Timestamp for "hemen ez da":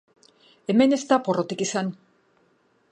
0.73-1.21